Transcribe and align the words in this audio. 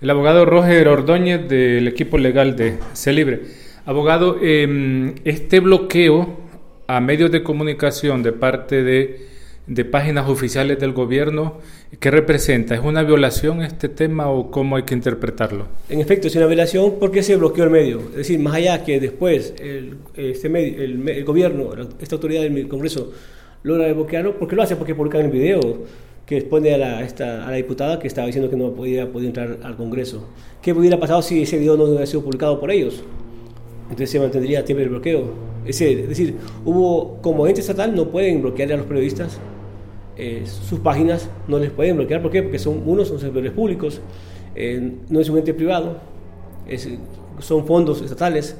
El 0.00 0.10
abogado 0.10 0.44
Roger 0.44 0.88
Ordóñez 0.88 1.48
del 1.48 1.86
equipo 1.86 2.18
legal 2.18 2.56
de 2.56 2.78
Celibre. 2.94 3.42
Abogado, 3.86 4.38
em, 4.42 5.14
este 5.24 5.60
bloqueo 5.60 6.40
a 6.86 7.00
medios 7.00 7.30
de 7.30 7.42
comunicación 7.42 8.22
de 8.22 8.32
parte 8.32 8.82
de, 8.82 9.26
de, 9.66 9.84
páginas 9.84 10.28
oficiales 10.28 10.78
del 10.80 10.92
gobierno, 10.92 11.58
¿qué 12.00 12.10
representa? 12.10 12.74
¿Es 12.74 12.80
una 12.82 13.02
violación 13.02 13.62
este 13.62 13.88
tema 13.88 14.28
o 14.28 14.50
cómo 14.50 14.76
hay 14.76 14.82
que 14.82 14.94
interpretarlo? 14.94 15.68
En 15.88 16.00
efecto, 16.00 16.26
es 16.26 16.36
una 16.36 16.46
violación 16.46 16.94
porque 16.98 17.22
se 17.22 17.36
bloqueó 17.36 17.64
el 17.64 17.70
medio. 17.70 18.00
Es 18.10 18.16
decir, 18.16 18.40
más 18.40 18.54
allá 18.54 18.84
que 18.84 18.98
después 18.98 19.54
el, 19.60 19.98
este 20.16 20.48
medio, 20.48 20.82
el, 20.82 21.08
el 21.08 21.24
gobierno, 21.24 21.70
esta 22.00 22.16
autoridad 22.16 22.42
del 22.42 22.68
Congreso 22.68 23.12
logra 23.62 23.92
bloquearlo, 23.92 24.38
¿por 24.38 24.48
qué 24.48 24.56
lo 24.56 24.62
hace? 24.62 24.76
Porque 24.76 24.94
publican 24.94 25.22
el 25.22 25.30
video 25.30 25.60
que 26.26 26.38
expone 26.38 26.72
a 26.72 26.78
la, 26.78 27.52
diputada 27.52 27.98
que 27.98 28.06
estaba 28.06 28.26
diciendo 28.26 28.50
que 28.50 28.56
no 28.56 28.72
podía, 28.72 29.02
entrar 29.02 29.58
al 29.62 29.76
Congreso. 29.76 30.26
¿Qué 30.62 30.72
hubiera 30.72 30.98
pasado 30.98 31.20
si 31.20 31.42
ese 31.42 31.58
video 31.58 31.76
no 31.76 31.84
hubiera 31.84 32.06
sido 32.06 32.22
publicado 32.22 32.58
por 32.58 32.70
ellos? 32.70 33.02
Entonces 33.84 34.10
se 34.10 34.18
mantendría 34.18 34.64
siempre 34.64 34.84
el 34.84 34.90
bloqueo. 34.90 35.32
Es 35.66 35.78
decir, 35.78 36.36
hubo, 36.64 37.18
como 37.20 37.46
ente 37.46 37.60
estatal 37.60 37.94
no 37.94 38.08
pueden 38.08 38.40
bloquear 38.40 38.72
a 38.72 38.76
los 38.76 38.86
periodistas 38.86 39.38
eh, 40.16 40.44
sus 40.46 40.80
páginas, 40.80 41.28
no 41.46 41.58
les 41.58 41.70
pueden 41.70 41.96
bloquear. 41.96 42.22
¿Por 42.22 42.30
qué? 42.30 42.42
Porque 42.42 42.58
son, 42.58 42.82
unos 42.86 43.08
son 43.08 43.20
servidores 43.20 43.52
públicos, 43.52 44.00
eh, 44.54 44.92
no 45.10 45.20
es 45.20 45.28
un 45.28 45.38
ente 45.38 45.52
privado, 45.52 45.98
son 47.40 47.66
fondos 47.66 48.00
estatales 48.00 48.56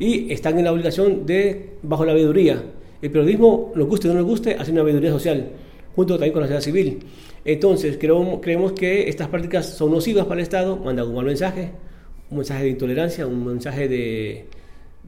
y 0.00 0.32
están 0.32 0.58
en 0.58 0.64
la 0.64 0.72
obligación 0.72 1.26
de, 1.26 1.74
bajo 1.82 2.04
la 2.04 2.12
veeduría. 2.12 2.60
El 3.00 3.10
periodismo, 3.10 3.72
nos 3.76 3.86
guste 3.86 4.08
o 4.08 4.12
no 4.12 4.20
nos 4.20 4.28
guste, 4.28 4.56
hace 4.58 4.72
una 4.72 4.82
veeduría 4.82 5.12
social 5.12 5.50
junto 5.94 6.14
también 6.14 6.32
con 6.32 6.42
la 6.42 6.48
sociedad 6.48 6.62
civil. 6.62 6.98
Entonces, 7.44 7.96
creemos, 7.98 8.40
creemos 8.40 8.72
que 8.72 9.08
estas 9.08 9.28
prácticas 9.28 9.66
son 9.66 9.90
nocivas 9.90 10.24
para 10.24 10.40
el 10.40 10.42
Estado, 10.42 10.76
mandan 10.76 11.08
un 11.08 11.14
mal 11.14 11.24
mensaje, 11.24 11.70
un 12.30 12.38
mensaje 12.38 12.64
de 12.64 12.70
intolerancia, 12.70 13.26
un 13.26 13.44
mensaje 13.44 13.88
de 13.88 14.46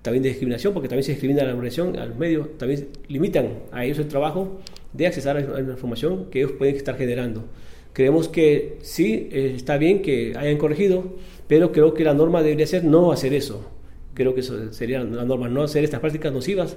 también 0.03 0.23
de 0.23 0.29
discriminación, 0.29 0.73
porque 0.73 0.89
también 0.89 1.03
se 1.03 1.13
discrimina 1.13 1.43
a 1.43 1.47
la 1.47 1.55
organización, 1.55 1.99
a 1.99 2.07
los 2.07 2.17
medios, 2.17 2.57
también 2.59 2.89
limitan 3.09 3.49
a 3.73 3.85
ellos 3.85 3.99
el 3.99 4.07
trabajo 4.07 4.61
de 4.93 5.07
accesar 5.07 5.37
a 5.37 5.41
la 5.41 5.61
información 5.61 6.27
que 6.31 6.41
ellos 6.41 6.53
pueden 6.53 6.77
estar 6.77 6.97
generando. 6.97 7.45
Creemos 7.93 8.29
que 8.29 8.79
sí, 8.83 9.29
eh, 9.33 9.55
está 9.57 9.79
bien 9.79 10.03
que 10.03 10.35
hayan 10.37 10.59
corregido, 10.59 11.17
pero 11.49 11.73
creo 11.73 11.93
que 11.93 12.05
la 12.05 12.15
norma 12.15 12.43
debería 12.43 12.67
ser 12.67 12.85
no 12.85 13.11
hacer 13.11 13.35
eso. 13.35 13.69
Creo 14.15 14.35
que 14.35 14.41
eso 14.41 14.73
sería 14.73 15.03
la 15.03 15.25
norma, 15.25 15.49
no 15.49 15.63
hacer 15.63 15.83
estas 15.83 16.01
prácticas 16.01 16.33
nocivas 16.33 16.77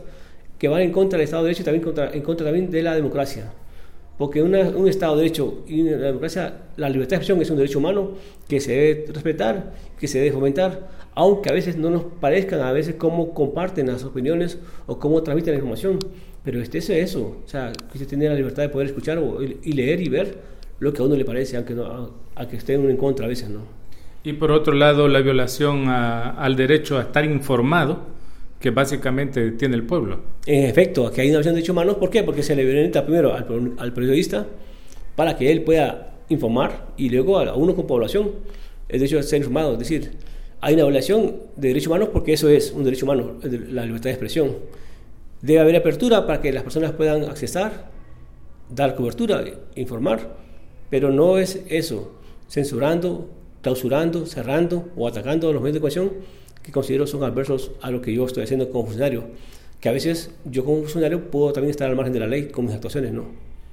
que 0.58 0.68
van 0.68 0.82
en 0.82 0.92
contra 0.92 1.18
del 1.18 1.26
Estado 1.26 1.44
de 1.44 1.50
Derecho 1.50 1.62
y 1.62 1.66
también 1.66 1.84
contra, 1.84 2.12
en 2.12 2.22
contra 2.22 2.46
también 2.48 2.72
de 2.72 2.82
la 2.82 2.96
democracia 2.96 3.52
porque 4.20 4.44
un 4.44 4.88
Estado 4.90 5.16
de 5.16 5.24
Derecho 5.24 5.64
y 5.66 5.84
la 5.84 5.98
democracia, 5.98 6.54
la 6.76 6.90
libertad 6.90 7.12
de 7.12 7.16
expresión 7.16 7.42
es 7.42 7.50
un 7.52 7.56
derecho 7.56 7.80
humano 7.80 8.12
que 8.50 8.60
se 8.60 8.74
debe 8.74 9.06
respetar, 9.14 9.74
que 9.98 10.10
se 10.10 10.18
debe 10.20 10.34
fomentar, 10.34 10.90
aunque 11.16 11.50
a 11.50 11.54
veces 11.54 11.78
no 11.78 11.90
nos 11.90 12.04
parezcan, 12.04 12.60
a 12.60 12.74
veces 12.74 12.96
cómo 12.96 13.34
comparten 13.34 13.88
las 13.88 14.04
opiniones 14.04 14.60
o 14.88 15.00
cómo 15.00 15.24
transmiten 15.24 15.54
la 15.54 15.60
información, 15.60 16.00
pero 16.44 16.62
este 16.62 16.80
es 16.80 16.90
eso, 16.90 17.38
o 17.46 17.48
sea, 17.48 17.72
que 17.94 17.98
se 17.98 18.06
tiene 18.06 18.28
la 18.28 18.36
libertad 18.36 18.64
de 18.64 18.68
poder 18.68 18.88
escuchar 18.88 19.24
y 19.64 19.72
leer 19.72 20.02
y 20.02 20.10
ver 20.10 20.38
lo 20.80 20.92
que 20.92 21.02
a 21.02 21.06
uno 21.06 21.16
le 21.16 21.24
parece, 21.24 21.56
aunque, 21.56 21.74
no, 21.74 22.12
a, 22.36 22.46
que 22.46 22.58
esté 22.58 22.74
en 22.74 22.98
contra 22.98 23.26
a 23.26 23.30
veces, 23.30 23.50
¿no? 23.50 23.62
Y 24.26 24.34
por 24.34 24.52
otro 24.52 24.74
lado, 24.74 25.08
la 25.08 25.22
violación 25.22 25.88
al 25.88 26.58
derecho 26.58 26.98
a 26.98 27.04
estar 27.04 27.24
informado, 27.24 28.00
que 28.60 28.72
básicamente 28.72 29.52
tiene 29.52 29.76
el 29.76 29.84
pueblo. 29.84 30.20
En 30.46 30.66
efecto, 30.66 31.08
aquí 31.08 31.22
hay 31.22 31.30
una 31.30 31.38
versión 31.38 31.56
de 31.56 31.60
derechos 31.60 31.74
humanos. 31.74 31.96
¿Por 31.96 32.10
qué? 32.10 32.24
Porque 32.24 32.44
se 32.44 32.56
le 32.56 32.66
violenta 32.66 33.04
primero 33.04 33.34
al, 33.34 33.94
periodista 33.94 34.46
para 35.16 35.38
que 35.38 35.52
él 35.52 35.64
pueda 35.64 36.18
informar 36.30 36.88
y 36.98 37.10
luego 37.10 37.40
a 37.40 37.56
uno 37.56 37.76
con 37.76 37.88
población 37.88 38.32
el 38.90 39.00
derecho 39.00 39.20
a 39.20 39.24
ser 39.24 39.38
informado. 39.38 39.74
Es 39.74 39.80
decir, 39.80 40.12
hay 40.62 40.74
una 40.74 40.84
violación 40.84 41.38
de 41.56 41.70
derechos 41.70 41.88
humanos 41.88 42.10
porque 42.12 42.34
eso 42.34 42.50
es 42.50 42.72
un 42.72 42.84
derecho 42.84 43.06
humano, 43.06 43.38
la 43.44 43.86
libertad 43.86 44.06
de 44.06 44.12
expresión. 44.12 44.58
Debe 45.42 45.62
haber 45.62 45.78
apertura 45.78 46.28
para 46.28 46.42
que 46.42 46.52
las 46.52 46.64
personas 46.64 46.92
puedan 46.92 47.24
accesar, 47.24 47.90
dar 48.70 48.96
cobertura, 48.96 49.42
informar, 49.76 50.36
pero 50.90 51.12
no 51.12 51.38
es 51.38 51.64
eso, 51.70 52.20
censurando, 52.50 53.30
clausurando, 53.62 54.26
cerrando 54.26 54.90
o 54.96 55.08
atacando 55.08 55.52
los 55.54 55.62
medios 55.62 55.76
de 55.76 55.80
comunicación 55.80 56.12
que 56.64 56.72
considero 56.72 57.08
son 57.08 57.24
adversos 57.24 57.72
a 57.82 57.92
lo 57.92 58.02
que 58.02 58.14
yo 58.14 58.26
estoy 58.26 58.44
haciendo 58.44 58.70
como 58.70 58.86
funcionario. 58.86 59.26
Que 59.80 59.90
a 59.90 59.92
veces 59.92 60.32
yo 60.46 60.66
como 60.66 60.80
funcionario 60.80 61.32
puedo 61.32 61.54
también 61.54 61.72
estar 61.72 61.90
al 61.90 61.96
margen 61.96 62.14
de 62.14 62.20
la 62.20 62.28
ley 62.28 62.48
con 62.50 62.66
mis 62.66 62.74
actuaciones, 62.74 63.14
¿no? 63.14 63.26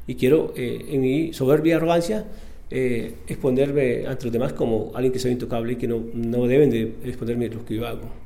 Y 0.06 0.14
quiero, 0.14 0.52
eh, 0.56 0.86
en 0.88 1.00
mi 1.00 1.32
soberbia 1.32 1.76
arrogancia, 1.76 2.26
eh, 2.70 3.14
exponerme 3.26 4.06
ante 4.06 4.24
los 4.24 4.32
demás 4.32 4.52
como 4.52 4.92
alguien 4.94 5.12
que 5.12 5.18
soy 5.18 5.32
intocable 5.32 5.72
y 5.72 5.76
que 5.76 5.88
no, 5.88 6.02
no 6.14 6.46
deben 6.46 6.70
de 6.70 6.94
exponerme 7.04 7.48
lo 7.48 7.64
que 7.64 7.74
yo 7.74 7.86
hago. 7.86 8.25